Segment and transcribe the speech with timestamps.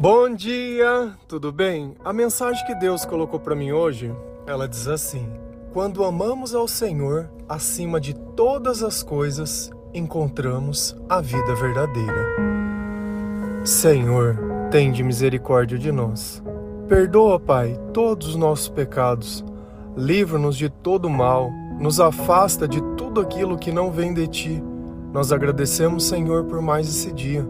[0.00, 1.96] Bom dia, tudo bem?
[2.04, 4.14] A mensagem que Deus colocou para mim hoje,
[4.46, 5.28] ela diz assim:
[5.72, 12.28] Quando amamos ao Senhor acima de todas as coisas, encontramos a vida verdadeira.
[13.64, 14.38] Senhor,
[14.70, 16.40] tende misericórdia de nós.
[16.86, 19.44] Perdoa, Pai, todos os nossos pecados.
[19.96, 21.50] Livra-nos de todo mal.
[21.80, 24.62] Nos afasta de tudo aquilo que não vem de ti.
[25.12, 27.44] Nós agradecemos, Senhor, por mais esse dia,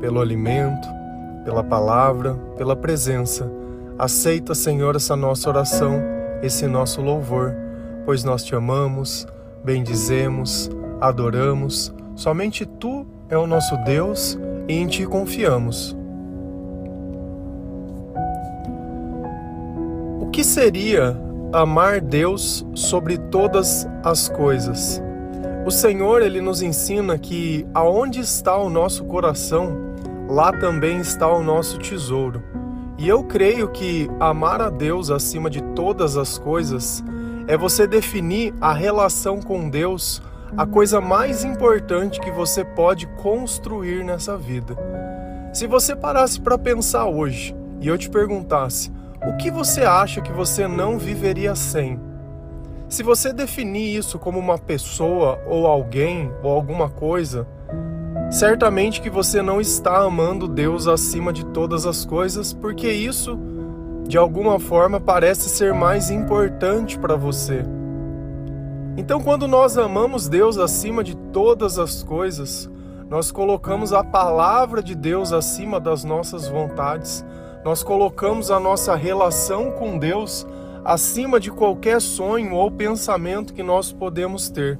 [0.00, 1.03] pelo alimento,
[1.44, 3.50] pela palavra, pela presença.
[3.98, 6.02] Aceita, Senhor, essa nossa oração,
[6.42, 7.54] esse nosso louvor,
[8.04, 9.26] pois nós te amamos,
[9.62, 11.94] bendizemos, adoramos.
[12.16, 14.38] Somente tu é o nosso Deus
[14.68, 15.96] e em ti confiamos.
[20.20, 21.16] O que seria
[21.52, 25.00] amar Deus sobre todas as coisas?
[25.64, 29.93] O Senhor, ele nos ensina que aonde está o nosso coração,
[30.34, 32.42] lá também está o nosso tesouro.
[32.98, 37.04] E eu creio que amar a Deus acima de todas as coisas
[37.46, 40.20] é você definir a relação com Deus,
[40.56, 44.76] a coisa mais importante que você pode construir nessa vida.
[45.52, 48.90] Se você parasse para pensar hoje e eu te perguntasse,
[49.24, 52.00] o que você acha que você não viveria sem?
[52.88, 57.46] Se você definir isso como uma pessoa ou alguém ou alguma coisa,
[58.34, 63.38] Certamente que você não está amando Deus acima de todas as coisas, porque isso,
[64.08, 67.64] de alguma forma, parece ser mais importante para você.
[68.96, 72.68] Então, quando nós amamos Deus acima de todas as coisas,
[73.08, 77.24] nós colocamos a palavra de Deus acima das nossas vontades,
[77.64, 80.44] nós colocamos a nossa relação com Deus
[80.84, 84.76] acima de qualquer sonho ou pensamento que nós podemos ter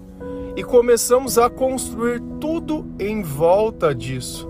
[0.57, 4.49] e começamos a construir tudo em volta disso.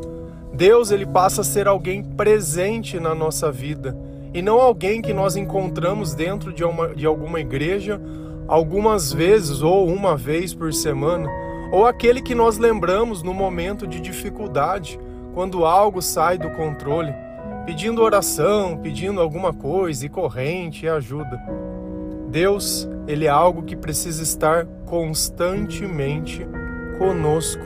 [0.53, 3.97] Deus ele passa a ser alguém presente na nossa vida
[4.33, 8.01] e não alguém que nós encontramos dentro de, uma, de alguma igreja
[8.47, 11.31] algumas vezes ou uma vez por semana,
[11.73, 14.99] ou aquele que nós lembramos no momento de dificuldade,
[15.33, 17.13] quando algo sai do controle,
[17.67, 21.41] pedindo oração, pedindo alguma coisa e corrente e ajuda.
[22.35, 26.45] Deus, ele é algo que precisa estar constantemente
[26.99, 27.63] conosco.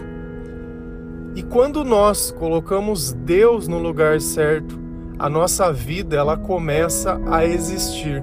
[1.35, 4.79] E quando nós colocamos Deus no lugar certo,
[5.19, 8.23] a nossa vida ela começa a existir.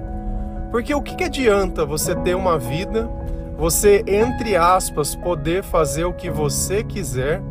[0.70, 3.10] Porque o que, que adianta você ter uma vida,
[3.58, 7.42] você, entre aspas, poder fazer o que você quiser,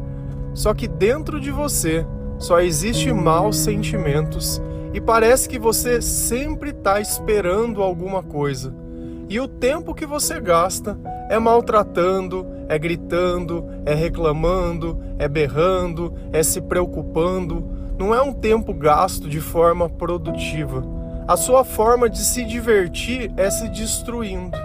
[0.53, 2.07] só que dentro de você
[2.37, 4.61] só existe maus sentimentos
[4.93, 8.84] e parece que você sempre está esperando alguma coisa.
[9.27, 10.97] E o tempo que você gasta
[11.29, 17.67] é maltratando, é gritando, é reclamando, é berrando, é se preocupando.
[17.97, 20.83] Não é um tempo gasto de forma produtiva.
[21.27, 24.55] A sua forma de se divertir é se destruindo.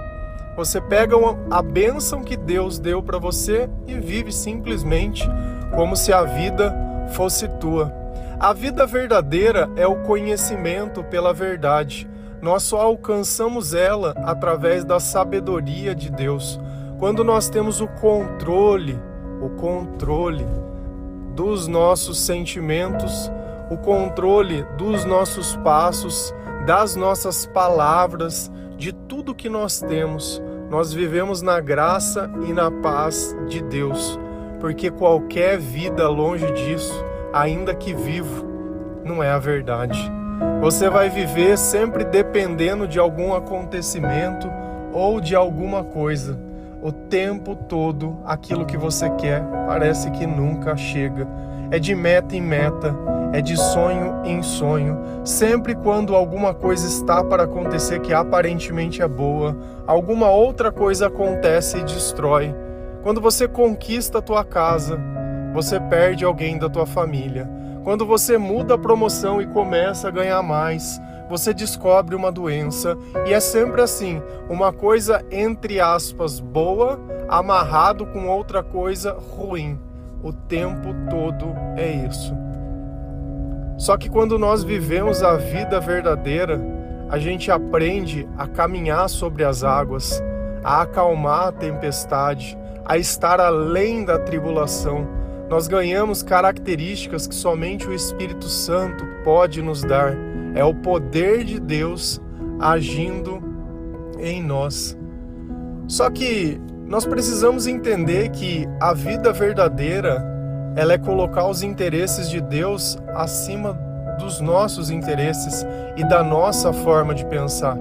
[0.57, 1.17] Você pega
[1.51, 5.27] a bênção que Deus deu para você e vive simplesmente
[5.75, 6.75] como se a vida
[7.13, 7.91] fosse tua.
[8.39, 12.10] A vida verdadeira é o conhecimento pela verdade
[12.43, 16.59] nós só alcançamos ela através da sabedoria de Deus.
[16.99, 18.99] Quando nós temos o controle,
[19.41, 20.47] o controle
[21.35, 23.31] dos nossos sentimentos,
[23.71, 26.35] o controle dos nossos passos,
[26.67, 33.37] das nossas palavras, de tudo que nós temos, nós vivemos na graça e na paz
[33.49, 34.19] de Deus,
[34.61, 38.47] porque qualquer vida longe disso, ainda que vivo,
[39.05, 40.20] não é a verdade.
[40.61, 44.51] Você vai viver sempre dependendo de algum acontecimento
[44.93, 46.39] ou de alguma coisa.
[46.83, 51.27] O tempo todo, aquilo que você quer parece que nunca chega.
[51.71, 52.95] É de meta em meta,
[53.33, 54.99] é de sonho em sonho.
[55.25, 61.79] Sempre quando alguma coisa está para acontecer que aparentemente é boa, alguma outra coisa acontece
[61.79, 62.55] e destrói.
[63.03, 64.99] Quando você conquista a tua casa,
[65.55, 67.49] você perde alguém da tua família.
[67.91, 72.97] Quando você muda a promoção e começa a ganhar mais, você descobre uma doença
[73.27, 79.77] e é sempre assim, uma coisa entre aspas boa amarrado com outra coisa ruim.
[80.23, 81.47] O tempo todo
[81.77, 82.33] é isso.
[83.77, 86.61] Só que quando nós vivemos a vida verdadeira,
[87.09, 90.23] a gente aprende a caminhar sobre as águas,
[90.63, 95.19] a acalmar a tempestade, a estar além da tribulação
[95.51, 100.17] nós ganhamos características que somente o Espírito Santo pode nos dar.
[100.55, 102.21] É o poder de Deus
[102.61, 103.43] agindo
[104.21, 104.97] em nós.
[105.89, 110.25] Só que nós precisamos entender que a vida verdadeira
[110.77, 113.73] ela é colocar os interesses de Deus acima
[114.21, 117.77] dos nossos interesses e da nossa forma de pensar.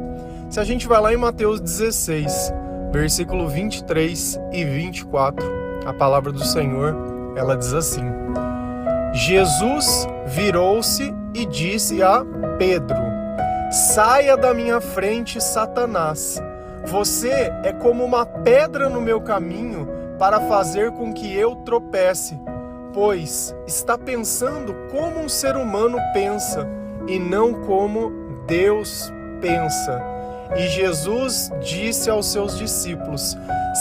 [0.49, 2.51] Se a gente vai lá em Mateus 16,
[2.91, 5.45] versículo 23 e 24,
[5.85, 7.08] a palavra do Senhor,
[7.39, 8.03] ela diz assim:
[9.13, 12.23] Jesus virou-se e disse a
[12.57, 12.97] Pedro:
[13.71, 16.41] Saia da minha frente, Satanás.
[16.85, 19.87] Você é como uma pedra no meu caminho
[20.17, 22.37] para fazer com que eu tropece,
[22.93, 26.67] pois está pensando como um ser humano pensa
[27.07, 28.11] e não como
[28.47, 30.01] Deus pensa.
[30.57, 33.37] E Jesus disse aos seus discípulos: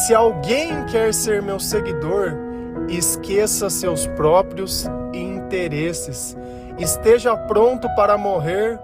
[0.06, 2.47] Se alguém quer ser meu seguidor,
[2.88, 6.37] esqueça seus próprios interesses.
[6.79, 8.79] Esteja pronto para morrer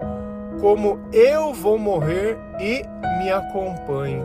[0.59, 2.83] como eu vou morrer e
[3.19, 4.21] me acompanhe.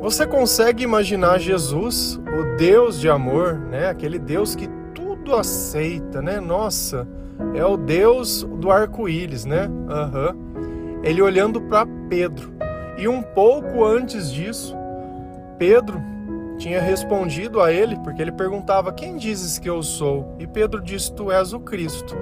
[0.00, 3.88] Você consegue imaginar Jesus, o Deus de amor, né?
[3.88, 6.40] Aquele Deus que tudo aceita, né?
[6.40, 7.06] Nossa,
[7.54, 9.68] é o Deus do arco-íris, né?
[9.68, 11.00] Uhum.
[11.02, 12.50] Ele olhando para Pedro.
[12.96, 14.74] E um pouco antes disso,
[15.58, 16.02] Pedro
[16.60, 20.36] tinha respondido a ele, porque ele perguntava: Quem dizes que eu sou?
[20.38, 22.16] E Pedro disse: Tu és o Cristo.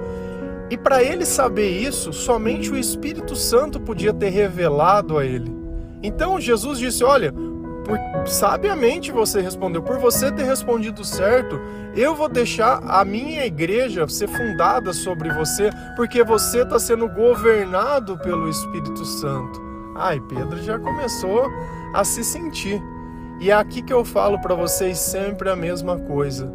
[0.71, 5.53] E para ele saber isso, somente o Espírito Santo podia ter revelado a ele.
[6.01, 11.59] Então Jesus disse: Olha, por, sabiamente você respondeu, por você ter respondido certo,
[11.95, 18.17] eu vou deixar a minha igreja ser fundada sobre você, porque você está sendo governado
[18.19, 19.59] pelo Espírito Santo.
[19.95, 21.45] Ai, Pedro já começou
[21.93, 22.81] a se sentir.
[23.39, 26.51] E é aqui que eu falo para vocês sempre a mesma coisa.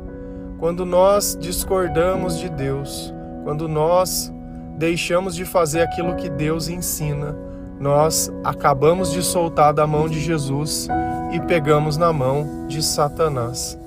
[0.59, 4.33] Quando nós discordamos de Deus, quando nós
[4.77, 7.35] deixamos de fazer aquilo que Deus ensina,
[7.81, 10.87] nós acabamos de soltar da mão de Jesus
[11.33, 13.79] e pegamos na mão de Satanás.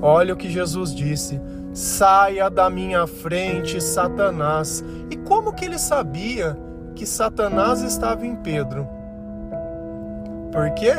[0.00, 1.40] Olha o que Jesus disse:
[1.72, 4.84] saia da minha frente, Satanás.
[5.10, 6.56] E como que ele sabia
[6.94, 8.88] que Satanás estava em Pedro?
[10.52, 10.94] Por quê?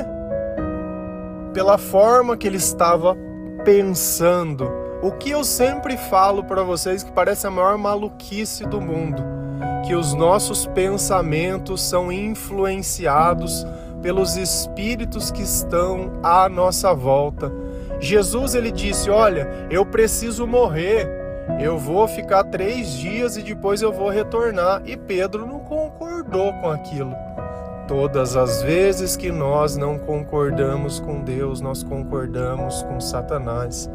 [1.57, 3.17] Pela forma que ele estava
[3.65, 4.69] pensando
[5.01, 9.23] o que eu sempre falo para vocês que parece a maior maluquice do mundo,
[9.83, 13.65] que os nossos pensamentos são influenciados
[14.03, 17.51] pelos espíritos que estão à nossa volta.
[17.99, 21.09] Jesus ele disse: Olha, eu preciso morrer,
[21.59, 24.83] eu vou ficar três dias e depois eu vou retornar.
[24.85, 27.26] E Pedro não concordou com aquilo.
[27.87, 33.89] Todas as vezes que nós não concordamos com Deus, nós concordamos com Satanás.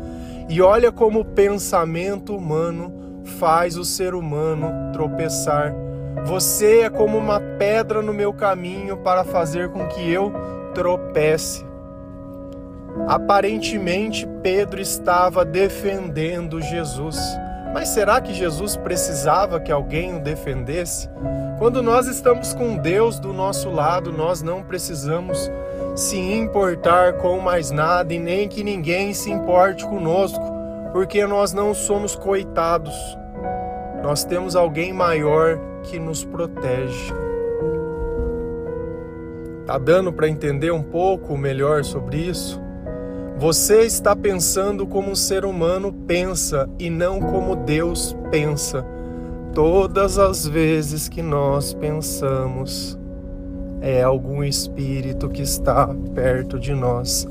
[0.48, 2.92] E olha como o pensamento humano
[3.38, 5.74] faz o ser humano tropeçar.
[6.24, 10.32] Você é como uma pedra no meu caminho para fazer com que eu
[10.74, 11.64] tropece.
[13.06, 17.18] Aparentemente, Pedro estava defendendo Jesus.
[17.72, 21.08] Mas será que Jesus precisava que alguém o defendesse?
[21.58, 25.50] Quando nós estamos com Deus do nosso lado, nós não precisamos
[25.94, 30.42] se importar com mais nada e nem que ninguém se importe conosco,
[30.92, 32.94] porque nós não somos coitados.
[34.02, 37.12] Nós temos alguém maior que nos protege.
[39.66, 42.61] Tá dando para entender um pouco melhor sobre isso?
[43.42, 48.86] Você está pensando como um ser humano pensa e não como Deus pensa.
[49.52, 52.96] Todas as vezes que nós pensamos,
[53.80, 57.26] é algum espírito que está perto de nós.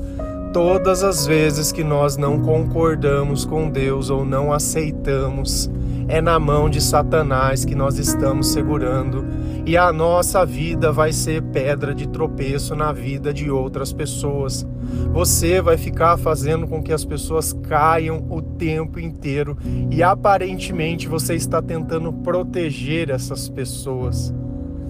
[0.52, 5.70] Todas as vezes que nós não concordamos com Deus ou não aceitamos,
[6.12, 9.24] é na mão de Satanás que nós estamos segurando
[9.64, 14.66] e a nossa vida vai ser pedra de tropeço na vida de outras pessoas.
[15.10, 19.56] Você vai ficar fazendo com que as pessoas caiam o tempo inteiro
[19.90, 24.34] e aparentemente você está tentando proteger essas pessoas.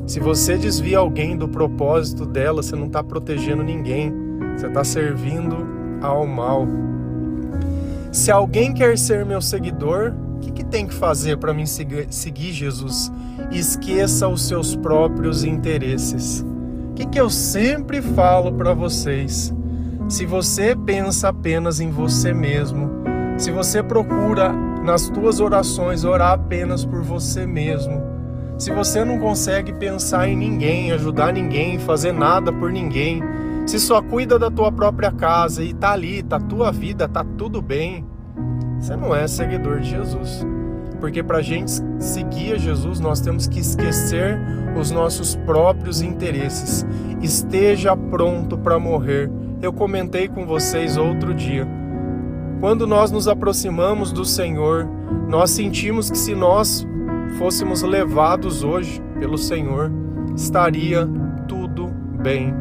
[0.05, 4.13] Se você desvia alguém do propósito dela, você não está protegendo ninguém,
[4.57, 5.57] você está servindo
[6.03, 6.67] ao mal.
[8.11, 12.53] Se alguém quer ser meu seguidor, que, que tem que fazer para mim seguir, seguir,
[12.53, 13.11] Jesus?
[13.51, 16.45] Esqueça os seus próprios interesses.
[16.91, 19.55] O que, que eu sempre falo para vocês?
[20.09, 22.91] Se você pensa apenas em você mesmo,
[23.39, 24.53] se você procura
[24.85, 28.03] nas tuas orações orar apenas por você mesmo,
[28.59, 33.23] se você não consegue pensar em ninguém, ajudar ninguém, fazer nada por ninguém,
[33.67, 37.63] se só cuida da tua própria casa e tá ali, tá tua vida, tá tudo
[37.63, 38.05] bem,
[38.83, 40.45] você não é seguidor de Jesus.
[40.99, 41.71] Porque para a gente
[42.01, 44.37] seguir a Jesus, nós temos que esquecer
[44.77, 46.85] os nossos próprios interesses.
[47.21, 49.31] Esteja pronto para morrer.
[49.61, 51.65] Eu comentei com vocês outro dia.
[52.59, 54.89] Quando nós nos aproximamos do Senhor,
[55.29, 56.85] nós sentimos que se nós
[57.39, 59.93] fôssemos levados hoje pelo Senhor,
[60.35, 61.09] estaria
[61.47, 61.87] tudo
[62.21, 62.53] bem.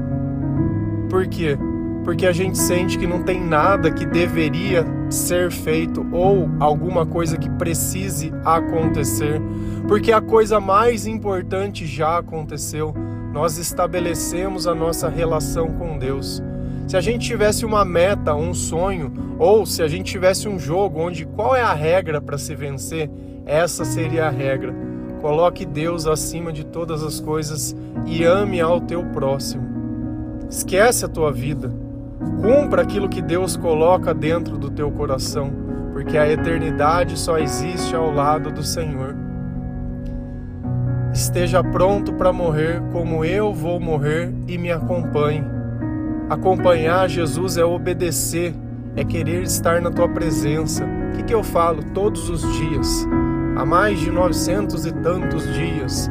[1.10, 1.58] Por quê?
[2.04, 7.38] Porque a gente sente que não tem nada que deveria ser feito ou alguma coisa
[7.38, 9.42] que precise acontecer,
[9.88, 12.94] porque a coisa mais importante já aconteceu.
[13.34, 16.42] Nós estabelecemos a nossa relação com Deus.
[16.88, 21.00] Se a gente tivesse uma meta, um sonho, ou se a gente tivesse um jogo
[21.00, 23.10] onde qual é a regra para se vencer,
[23.46, 24.76] essa seria a regra.
[25.22, 27.76] Coloque Deus acima de todas as coisas
[28.06, 29.64] e ame ao teu próximo.
[30.50, 31.72] Esquece a tua vida.
[32.42, 35.52] Cumpra aquilo que Deus coloca dentro do teu coração,
[35.94, 39.16] porque a eternidade só existe ao lado do Senhor.
[41.14, 45.44] Esteja pronto para morrer como eu vou morrer e me acompanhe.
[46.30, 48.56] Acompanhar Jesus é obedecer,
[48.96, 50.86] é querer estar na tua presença.
[50.86, 53.06] O que, que eu falo todos os dias?
[53.58, 56.10] Há mais de 900 e tantos dias.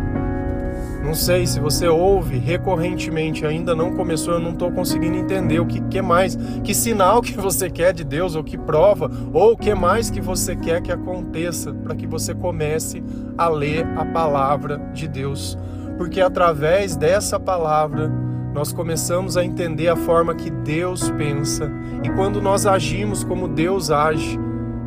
[1.02, 5.66] Não sei se você ouve recorrentemente, ainda não começou, eu não estou conseguindo entender o
[5.66, 9.56] que, que mais, que sinal que você quer de Deus, ou que prova, ou o
[9.56, 13.02] que mais que você quer que aconteça para que você comece
[13.36, 15.58] a ler a palavra de Deus.
[15.96, 18.08] Porque através dessa palavra
[18.52, 21.70] nós começamos a entender a forma que Deus pensa,
[22.02, 24.38] e quando nós agimos como Deus age,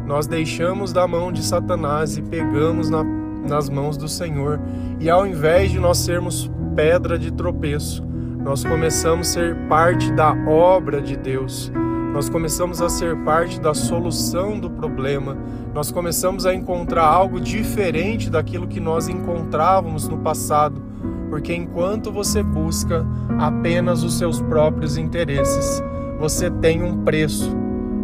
[0.06, 3.04] nós deixamos da mão de Satanás e pegamos na,
[3.48, 4.60] nas mãos do Senhor,
[5.00, 8.04] e ao invés de nós sermos pedra de tropeço,
[8.44, 11.72] nós começamos a ser parte da obra de Deus.
[12.14, 15.38] Nós começamos a ser parte da solução do problema.
[15.74, 20.94] Nós começamos a encontrar algo diferente daquilo que nós encontrávamos no passado
[21.34, 23.04] porque enquanto você busca
[23.40, 25.82] apenas os seus próprios interesses,
[26.20, 27.58] você tem um preço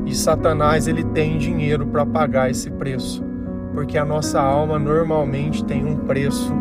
[0.04, 3.24] e Satanás ele tem dinheiro para pagar esse preço,
[3.74, 6.54] porque a nossa alma normalmente tem um preço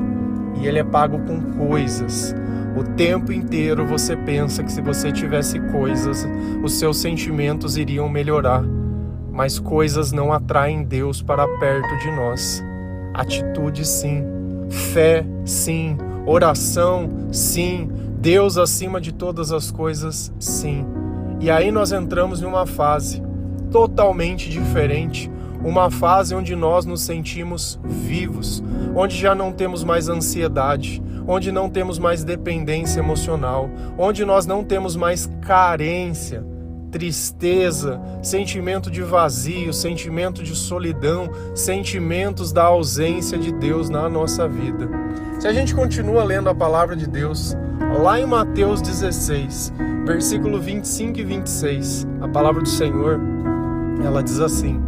[0.60, 2.34] e ele é pago com coisas.
[2.76, 6.26] O tempo inteiro você pensa que se você tivesse coisas,
[6.62, 8.62] os seus sentimentos iriam melhorar,
[9.32, 12.62] mas coisas não atraem Deus para perto de nós.
[13.14, 14.24] Atitude sim,
[14.68, 15.96] fé sim,
[16.30, 17.88] Oração, sim.
[18.20, 20.84] Deus acima de todas as coisas, sim.
[21.40, 23.22] E aí nós entramos em uma fase
[23.70, 25.30] totalmente diferente,
[25.62, 28.62] uma fase onde nós nos sentimos vivos,
[28.94, 34.64] onde já não temos mais ansiedade, onde não temos mais dependência emocional, onde nós não
[34.64, 36.44] temos mais carência
[36.90, 44.88] tristeza, sentimento de vazio, sentimento de solidão, sentimentos da ausência de Deus na nossa vida.
[45.38, 47.56] Se a gente continua lendo a palavra de Deus,
[48.02, 49.72] lá em Mateus 16,
[50.04, 53.20] versículo 25 e 26, a palavra do Senhor,
[54.04, 54.80] ela diz assim: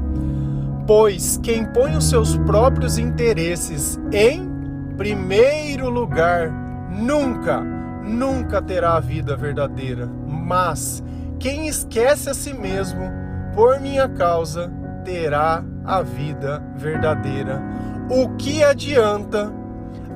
[0.93, 4.51] Pois quem põe os seus próprios interesses em
[4.97, 6.51] primeiro lugar,
[6.91, 7.61] nunca,
[8.03, 11.01] nunca terá a vida verdadeira, mas
[11.39, 13.09] quem esquece a si mesmo
[13.55, 14.69] por minha causa
[15.05, 17.63] terá a vida verdadeira.
[18.11, 19.49] O que adianta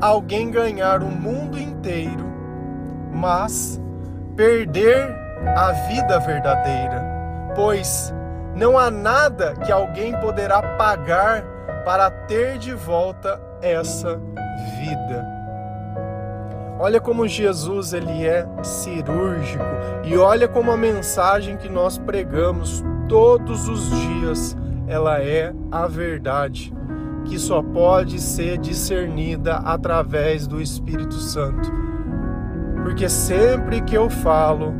[0.00, 2.26] alguém ganhar o mundo inteiro,
[3.14, 3.80] mas
[4.34, 5.08] perder
[5.56, 7.00] a vida verdadeira?
[7.54, 8.12] Pois
[8.54, 11.42] não há nada que alguém poderá pagar
[11.84, 14.16] para ter de volta essa
[14.78, 15.34] vida.
[16.78, 19.64] Olha como Jesus ele é cirúrgico
[20.04, 24.56] e olha como a mensagem que nós pregamos todos os dias,
[24.86, 26.74] ela é a verdade,
[27.24, 31.70] que só pode ser discernida através do Espírito Santo.
[32.82, 34.74] Porque sempre que eu falo,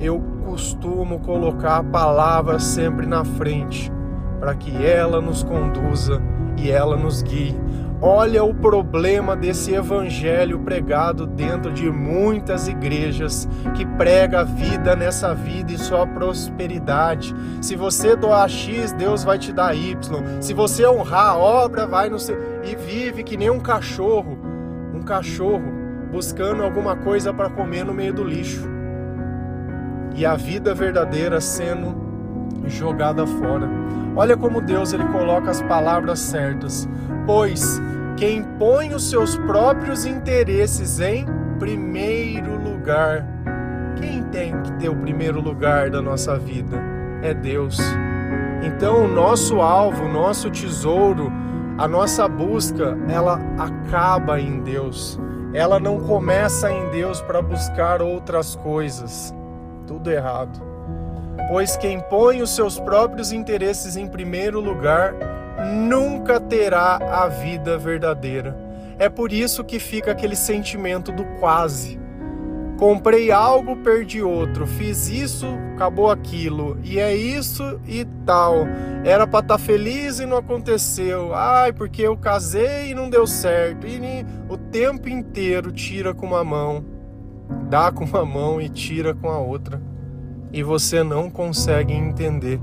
[0.00, 3.92] eu costumo colocar a palavra sempre na frente,
[4.40, 6.22] para que ela nos conduza
[6.56, 7.54] e ela nos guie.
[8.00, 15.34] Olha o problema desse evangelho pregado dentro de muitas igrejas que prega a vida nessa
[15.34, 17.34] vida e só prosperidade.
[17.60, 19.96] Se você doar X, Deus vai te dar Y.
[20.40, 24.38] Se você honrar a obra, vai no seu e vive que nem um cachorro,
[24.94, 25.76] um cachorro
[26.10, 28.77] buscando alguma coisa para comer no meio do lixo.
[30.18, 31.94] E a vida verdadeira sendo
[32.66, 33.70] jogada fora.
[34.16, 36.88] Olha como Deus ele coloca as palavras certas.
[37.24, 37.80] Pois
[38.16, 41.24] quem põe os seus próprios interesses em
[41.60, 43.24] primeiro lugar,
[43.96, 46.76] quem tem que ter o primeiro lugar da nossa vida?
[47.22, 47.78] É Deus.
[48.64, 51.30] Então, o nosso alvo, o nosso tesouro,
[51.78, 55.16] a nossa busca, ela acaba em Deus.
[55.54, 59.32] Ela não começa em Deus para buscar outras coisas.
[59.88, 60.60] Tudo errado.
[61.48, 65.14] Pois quem põe os seus próprios interesses em primeiro lugar
[65.74, 68.54] nunca terá a vida verdadeira.
[68.98, 71.98] É por isso que fica aquele sentimento do quase.
[72.78, 74.66] Comprei algo, perdi outro.
[74.66, 76.78] Fiz isso, acabou aquilo.
[76.84, 78.66] E é isso e tal.
[79.04, 81.34] Era para estar tá feliz e não aconteceu.
[81.34, 83.86] Ai, porque eu casei e não deu certo.
[83.86, 86.84] E o tempo inteiro tira com uma mão,
[87.68, 89.80] dá com uma mão e tira com a outra.
[90.52, 92.58] E você não consegue entender.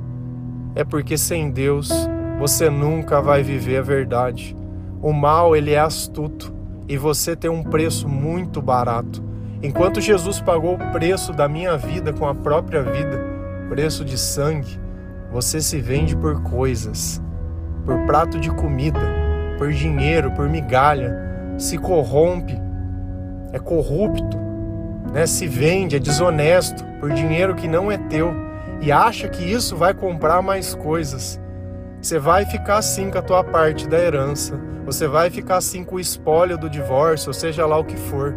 [0.73, 1.91] É porque sem Deus
[2.39, 4.55] você nunca vai viver a verdade.
[5.01, 6.53] O mal, ele é astuto
[6.87, 9.23] e você tem um preço muito barato.
[9.61, 13.19] Enquanto Jesus pagou o preço da minha vida com a própria vida,
[13.69, 14.79] preço de sangue,
[15.31, 17.21] você se vende por coisas,
[17.85, 18.99] por prato de comida,
[19.57, 21.15] por dinheiro, por migalha,
[21.57, 22.59] se corrompe,
[23.53, 24.37] é corrupto,
[25.15, 25.25] né?
[25.25, 28.33] se vende, é desonesto por dinheiro que não é teu
[28.81, 31.39] e acha que isso vai comprar mais coisas.
[32.01, 35.95] Você vai ficar assim com a tua parte da herança, você vai ficar assim com
[35.95, 38.35] o espólio do divórcio, ou seja lá o que for.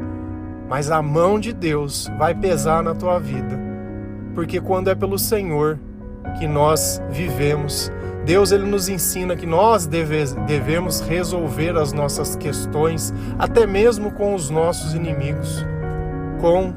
[0.68, 3.58] Mas a mão de Deus vai pesar na tua vida.
[4.34, 5.78] Porque quando é pelo Senhor
[6.38, 7.90] que nós vivemos,
[8.24, 14.34] Deus ele nos ensina que nós deve, devemos resolver as nossas questões, até mesmo com
[14.34, 15.66] os nossos inimigos,
[16.40, 16.72] com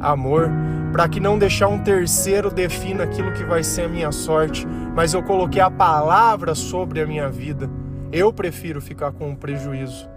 [0.00, 0.50] amor,
[0.92, 5.12] para que não deixar um terceiro defina aquilo que vai ser a minha sorte, mas
[5.12, 7.68] eu coloquei a palavra sobre a minha vida.
[8.10, 10.08] Eu prefiro ficar com um prejuízo,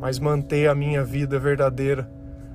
[0.00, 2.08] mas manter a minha vida verdadeira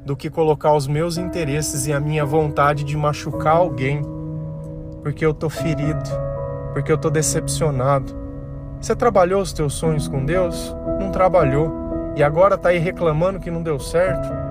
[0.06, 4.02] do que colocar os meus interesses e a minha vontade de machucar alguém,
[5.04, 6.10] porque eu tô ferido,
[6.74, 8.16] porque eu tô decepcionado.
[8.80, 10.76] Você trabalhou os teus sonhos com Deus?
[11.00, 12.14] Não trabalhou.
[12.16, 14.47] E agora tá aí reclamando que não deu certo?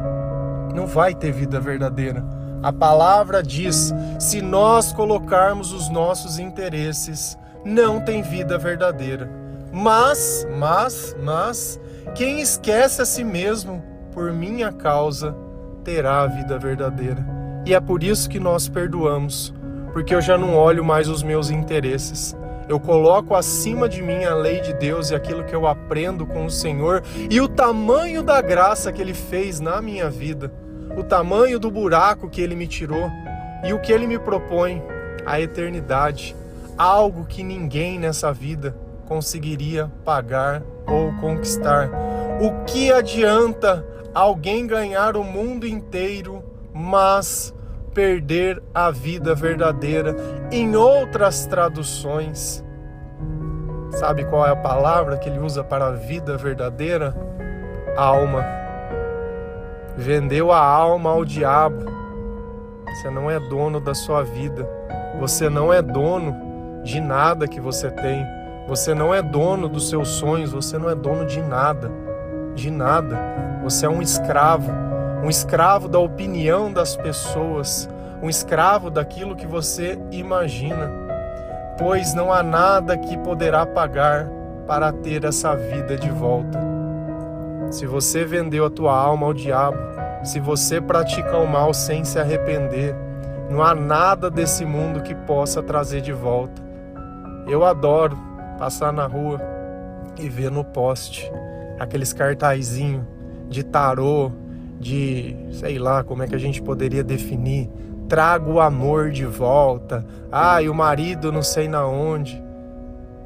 [0.75, 2.25] Não vai ter vida verdadeira.
[2.63, 9.31] A palavra diz: se nós colocarmos os nossos interesses, não tem vida verdadeira.
[9.73, 11.81] Mas, mas, mas,
[12.15, 15.37] quem esquece a si mesmo por minha causa
[15.85, 17.25] terá a vida verdadeira.
[17.65, 19.53] E é por isso que nós perdoamos,
[19.93, 22.35] porque eu já não olho mais os meus interesses.
[22.69, 26.47] Eu coloco acima de mim a lei de Deus e aquilo que eu aprendo com
[26.47, 30.51] o Senhor e o tamanho da graça que Ele fez na minha vida
[30.97, 33.11] o tamanho do buraco que ele me tirou
[33.63, 34.83] e o que ele me propõe,
[35.25, 36.35] a eternidade,
[36.77, 38.75] algo que ninguém nessa vida
[39.07, 41.91] conseguiria pagar ou conquistar.
[42.41, 47.55] O que adianta alguém ganhar o mundo inteiro, mas
[47.93, 50.15] perder a vida verdadeira?
[50.51, 52.65] Em outras traduções,
[53.91, 57.15] sabe qual é a palavra que ele usa para a vida verdadeira?
[57.97, 58.66] Alma
[59.97, 61.85] vendeu a alma ao diabo.
[62.87, 64.69] Você não é dono da sua vida.
[65.19, 68.25] Você não é dono de nada que você tem.
[68.69, 70.53] Você não é dono dos seus sonhos.
[70.53, 71.91] Você não é dono de nada.
[72.55, 73.19] De nada.
[73.63, 74.71] Você é um escravo.
[75.23, 77.89] Um escravo da opinião das pessoas.
[78.23, 80.91] Um escravo daquilo que você imagina.
[81.79, 84.29] Pois não há nada que poderá pagar
[84.67, 86.76] para ter essa vida de volta.
[87.71, 89.77] Se você vendeu a tua alma ao diabo,
[90.23, 92.95] se você pratica o mal sem se arrepender,
[93.51, 96.63] não há nada desse mundo que possa trazer de volta.
[97.49, 98.17] Eu adoro
[98.59, 99.41] passar na rua
[100.19, 101.31] e ver no poste
[101.79, 103.05] aqueles cartazinhos
[103.49, 104.33] de tarô,
[104.81, 107.71] de sei lá como é que a gente poderia definir.
[108.09, 110.07] Trago o amor de volta.
[110.31, 112.46] Ah, e o marido não sei na onde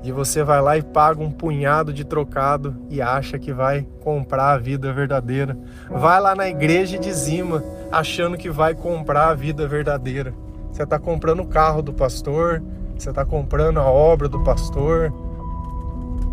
[0.03, 4.53] e você vai lá e paga um punhado de trocado e acha que vai comprar
[4.53, 5.57] a vida verdadeira.
[5.91, 10.33] Vai lá na igreja e dizima, achando que vai comprar a vida verdadeira.
[10.73, 12.63] Você está comprando o carro do pastor,
[12.97, 15.13] você está comprando a obra do pastor.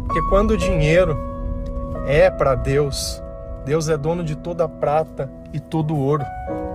[0.05, 1.17] Porque quando o dinheiro
[2.07, 3.21] é para Deus,
[3.65, 6.23] Deus é dono de toda a prata e todo o ouro.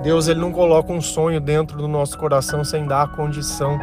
[0.03, 3.79] Deus ele não coloca um sonho dentro do nosso coração sem dar a condição.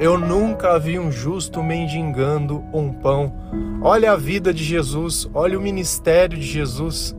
[0.00, 3.34] Eu nunca vi um justo mendigando um pão.
[3.82, 7.14] Olha a vida de Jesus, olha o ministério de Jesus.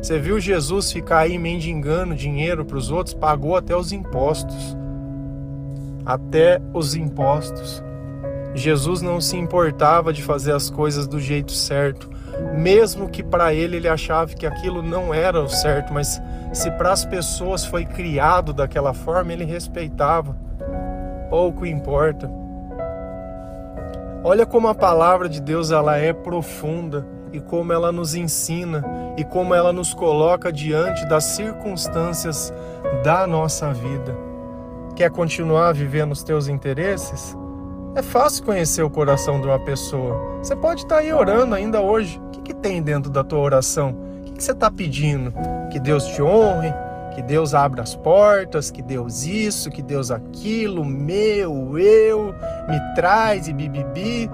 [0.00, 3.12] Você viu Jesus ficar aí mendigando dinheiro para os outros?
[3.12, 4.74] Pagou até os impostos.
[6.06, 7.84] Até os impostos.
[8.54, 12.08] Jesus não se importava de fazer as coisas do jeito certo,
[12.54, 16.18] mesmo que para ele ele achava que aquilo não era o certo, mas
[16.54, 20.46] se para as pessoas foi criado daquela forma, ele respeitava
[21.28, 22.30] pouco importa.
[24.24, 28.84] Olha como a palavra de Deus ela é profunda e como ela nos ensina
[29.16, 32.52] e como ela nos coloca diante das circunstâncias
[33.04, 34.16] da nossa vida.
[34.96, 37.36] Quer continuar vivendo os teus interesses?
[37.94, 40.38] É fácil conhecer o coração de uma pessoa.
[40.42, 42.20] Você pode estar aí orando ainda hoje.
[42.26, 43.90] O que, que tem dentro da tua oração?
[43.90, 45.32] O que, que você está pedindo?
[45.70, 46.74] Que Deus te honre,
[47.16, 52.34] que Deus abra as portas, que Deus isso, que Deus aquilo, meu, eu,
[52.68, 54.30] me traz e bibibi.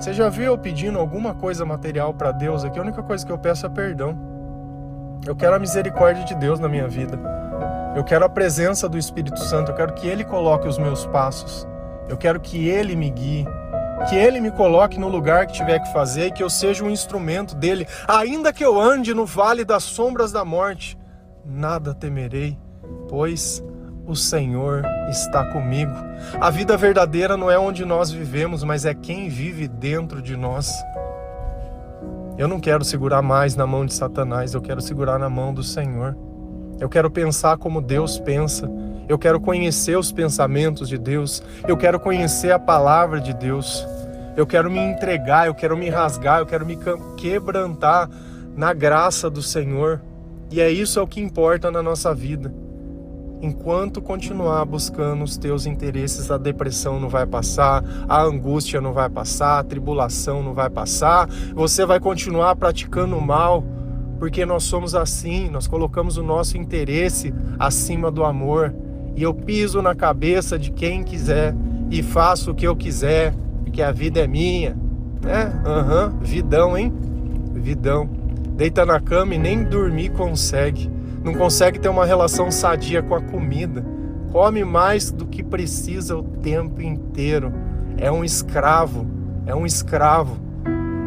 [0.00, 2.78] Você já viu eu pedindo alguma coisa material para Deus aqui?
[2.78, 4.18] A única coisa que eu peço é perdão.
[5.26, 7.20] Eu quero a misericórdia de Deus na minha vida.
[7.94, 9.72] Eu quero a presença do Espírito Santo.
[9.72, 11.68] Eu quero que Ele coloque os meus passos.
[12.08, 13.46] Eu quero que Ele me guie,
[14.08, 16.88] que Ele me coloque no lugar que tiver que fazer e que eu seja um
[16.88, 17.86] instrumento dele.
[18.08, 20.96] Ainda que eu ande no vale das sombras da morte,
[21.48, 22.58] nada temerei,
[23.08, 23.62] pois
[24.06, 25.92] o Senhor está comigo.
[26.40, 30.72] A vida verdadeira não é onde nós vivemos, mas é quem vive dentro de nós.
[32.38, 35.62] Eu não quero segurar mais na mão de Satanás, eu quero segurar na mão do
[35.62, 36.16] Senhor.
[36.78, 38.70] Eu quero pensar como Deus pensa.
[39.08, 41.42] Eu quero conhecer os pensamentos de Deus.
[41.66, 43.86] Eu quero conhecer a palavra de Deus.
[44.36, 46.78] Eu quero me entregar, eu quero me rasgar, eu quero me
[47.16, 48.10] quebrantar
[48.54, 50.02] na graça do Senhor.
[50.50, 52.52] E é isso é o que importa na nossa vida.
[53.42, 59.10] Enquanto continuar buscando os teus interesses, a depressão não vai passar, a angústia não vai
[59.10, 63.62] passar, a tribulação não vai passar, você vai continuar praticando o mal,
[64.18, 68.74] porque nós somos assim, nós colocamos o nosso interesse acima do amor
[69.14, 71.54] e eu piso na cabeça de quem quiser
[71.90, 74.76] e faço o que eu quiser, porque a vida é minha.
[75.26, 76.92] É, aham, uhum, vidão, hein?
[77.52, 78.08] Vidão.
[78.56, 80.90] Deita na cama e nem dormir consegue.
[81.22, 83.84] Não consegue ter uma relação sadia com a comida.
[84.32, 87.52] Come mais do que precisa o tempo inteiro.
[87.98, 89.06] É um escravo,
[89.44, 90.38] é um escravo.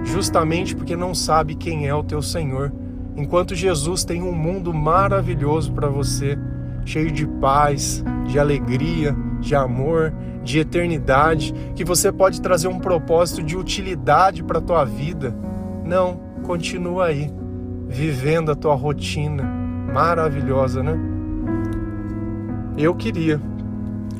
[0.03, 2.71] Justamente porque não sabe quem é o teu Senhor.
[3.15, 6.37] Enquanto Jesus tem um mundo maravilhoso para você
[6.85, 13.43] cheio de paz, de alegria, de amor, de eternidade, que você pode trazer um propósito
[13.43, 15.35] de utilidade para a tua vida.
[15.83, 17.31] Não, continua aí,
[17.89, 19.43] vivendo a tua rotina
[19.91, 20.97] maravilhosa, né?
[22.77, 23.41] Eu queria,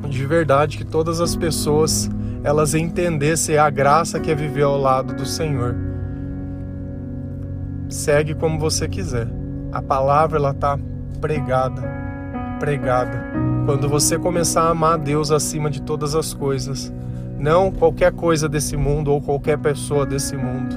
[0.08, 2.10] de verdade, que todas as pessoas
[2.42, 5.76] elas entendessem a graça que é viver ao lado do Senhor.
[7.88, 9.28] Segue como você quiser.
[9.72, 10.78] A palavra ela tá
[11.20, 12.00] pregada
[12.60, 13.32] pregada.
[13.64, 16.92] Quando você começar a amar Deus acima de todas as coisas,
[17.38, 20.76] não qualquer coisa desse mundo ou qualquer pessoa desse mundo,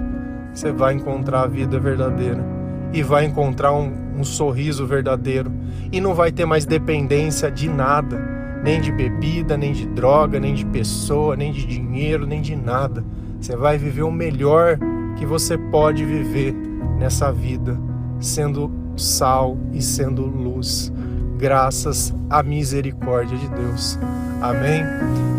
[0.54, 2.53] você vai encontrar a vida verdadeira
[2.94, 5.52] e vai encontrar um, um sorriso verdadeiro
[5.92, 10.54] e não vai ter mais dependência de nada, nem de bebida, nem de droga, nem
[10.54, 13.04] de pessoa, nem de dinheiro, nem de nada.
[13.42, 14.78] Você vai viver o melhor
[15.18, 16.54] que você pode viver
[16.98, 17.78] nessa vida,
[18.20, 20.94] sendo sal e sendo luz
[21.38, 24.00] graças à misericórdia de Deus.
[24.42, 24.84] Amém?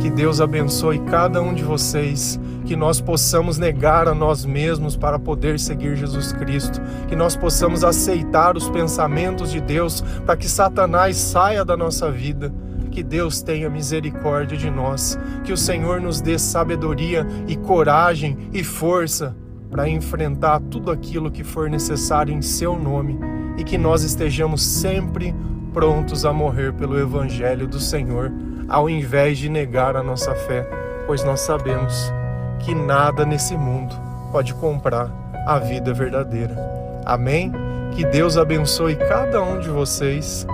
[0.00, 5.18] Que Deus abençoe cada um de vocês, que nós possamos negar a nós mesmos para
[5.18, 11.16] poder seguir Jesus Cristo, que nós possamos aceitar os pensamentos de Deus para que Satanás
[11.16, 12.52] saia da nossa vida.
[12.90, 18.62] Que Deus tenha misericórdia de nós, que o Senhor nos dê sabedoria e coragem e
[18.62, 19.34] força
[19.68, 23.18] para enfrentar tudo aquilo que for necessário em Seu nome
[23.58, 25.34] e que nós estejamos sempre
[25.74, 28.32] prontos a morrer pelo Evangelho do Senhor,
[28.68, 30.62] ao invés de negar a nossa fé,
[31.04, 32.12] pois nós sabemos
[32.60, 33.94] que nada nesse mundo
[34.30, 35.10] pode comprar
[35.44, 36.56] a vida verdadeira.
[37.04, 37.52] Amém?
[37.90, 40.46] Que Deus abençoe cada um de vocês.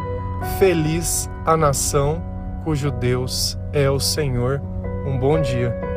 [0.59, 2.22] Feliz a nação
[2.64, 4.61] cujo Deus é o Senhor.
[5.06, 5.89] Um bom dia.